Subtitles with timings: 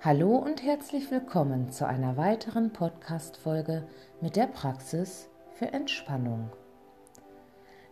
[0.00, 3.82] Hallo und herzlich willkommen zu einer weiteren Podcast-Folge
[4.20, 6.50] mit der Praxis für Entspannung.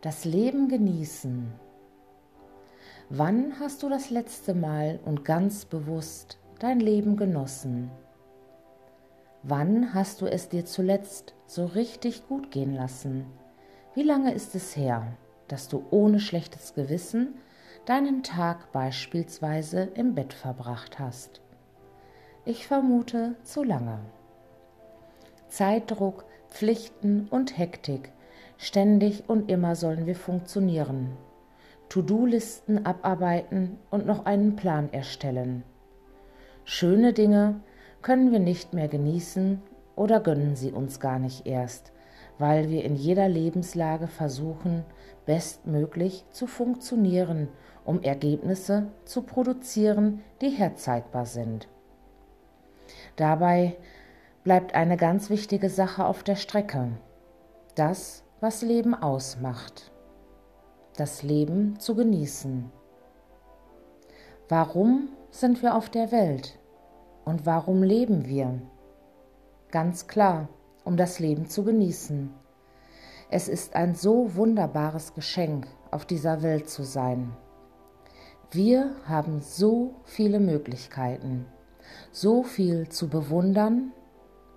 [0.02, 1.52] Das Leben genießen.
[3.08, 7.90] Wann hast du das letzte Mal und ganz bewusst dein Leben genossen?
[9.42, 13.26] Wann hast du es dir zuletzt so richtig gut gehen lassen?
[13.94, 15.08] Wie lange ist es her,
[15.48, 17.34] dass du ohne schlechtes Gewissen
[17.84, 21.40] deinen Tag beispielsweise im Bett verbracht hast?
[22.48, 23.98] Ich vermute zu lange.
[25.48, 28.12] Zeitdruck, Pflichten und Hektik.
[28.56, 31.16] Ständig und immer sollen wir funktionieren.
[31.88, 35.64] To-Do-Listen abarbeiten und noch einen Plan erstellen.
[36.64, 37.62] Schöne Dinge
[38.00, 39.60] können wir nicht mehr genießen
[39.96, 41.90] oder gönnen sie uns gar nicht erst,
[42.38, 44.84] weil wir in jeder Lebenslage versuchen,
[45.24, 47.48] bestmöglich zu funktionieren,
[47.84, 51.66] um Ergebnisse zu produzieren, die herzeigbar sind.
[53.16, 53.76] Dabei
[54.44, 56.92] bleibt eine ganz wichtige Sache auf der Strecke.
[57.74, 59.90] Das, was Leben ausmacht.
[60.96, 62.70] Das Leben zu genießen.
[64.48, 66.58] Warum sind wir auf der Welt?
[67.24, 68.60] Und warum leben wir?
[69.72, 70.48] Ganz klar,
[70.84, 72.32] um das Leben zu genießen.
[73.28, 77.36] Es ist ein so wunderbares Geschenk, auf dieser Welt zu sein.
[78.52, 81.46] Wir haben so viele Möglichkeiten
[82.12, 83.92] so viel zu bewundern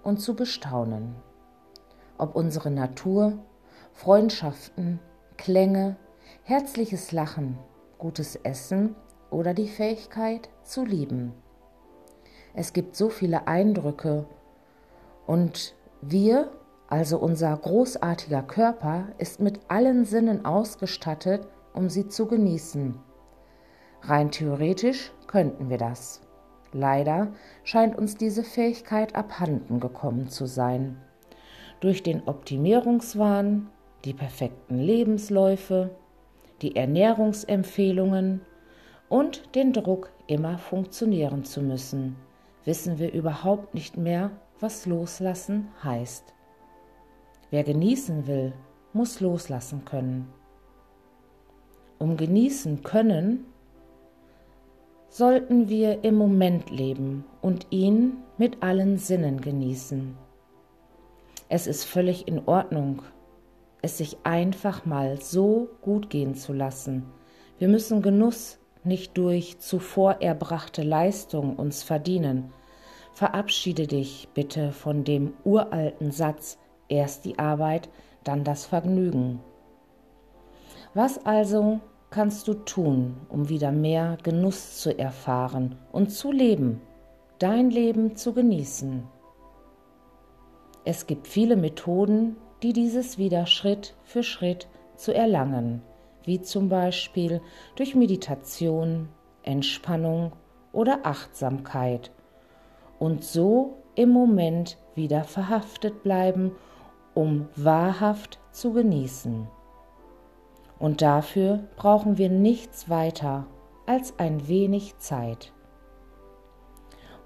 [0.03, 1.15] und zu bestaunen.
[2.17, 3.39] Ob unsere Natur,
[3.93, 4.99] Freundschaften,
[5.37, 5.95] Klänge,
[6.43, 7.57] herzliches Lachen,
[7.97, 8.95] gutes Essen
[9.29, 11.33] oder die Fähigkeit zu lieben.
[12.53, 14.25] Es gibt so viele Eindrücke
[15.27, 16.51] und wir,
[16.87, 22.99] also unser großartiger Körper, ist mit allen Sinnen ausgestattet, um sie zu genießen.
[24.01, 26.21] Rein theoretisch könnten wir das.
[26.71, 30.97] Leider scheint uns diese Fähigkeit abhanden gekommen zu sein.
[31.79, 33.69] Durch den Optimierungswahn,
[34.05, 35.91] die perfekten Lebensläufe,
[36.61, 38.41] die Ernährungsempfehlungen
[39.07, 42.15] und den Druck, immer funktionieren zu müssen,
[42.65, 46.33] wissen wir überhaupt nicht mehr, was loslassen heißt.
[47.49, 48.53] Wer genießen will,
[48.93, 50.31] muss loslassen können.
[51.97, 53.45] Um genießen können,
[55.19, 60.15] sollten wir im Moment leben und ihn mit allen Sinnen genießen.
[61.49, 63.01] Es ist völlig in Ordnung,
[63.81, 67.03] es sich einfach mal so gut gehen zu lassen.
[67.57, 72.53] Wir müssen Genuss nicht durch zuvor erbrachte Leistung uns verdienen.
[73.11, 77.89] Verabschiede dich bitte von dem uralten Satz, erst die Arbeit,
[78.23, 79.41] dann das Vergnügen.
[80.93, 86.81] Was also kannst du tun, um wieder mehr Genuss zu erfahren und zu leben,
[87.37, 89.03] dein Leben zu genießen?
[90.85, 95.81] Es gibt viele Methoden, die dieses wieder Schritt für Schritt zu erlangen,
[96.23, 97.41] wie zum Beispiel
[97.75, 99.09] durch Meditation,
[99.43, 100.33] Entspannung
[100.71, 102.11] oder Achtsamkeit
[102.97, 106.51] und so im Moment wieder verhaftet bleiben,
[107.13, 109.47] um wahrhaft zu genießen.
[110.79, 113.45] Und dafür brauchen wir nichts weiter
[113.85, 115.51] als ein wenig Zeit.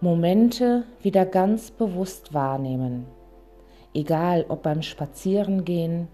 [0.01, 3.05] Momente wieder ganz bewusst wahrnehmen.
[3.93, 6.07] Egal ob beim Spazierengehen,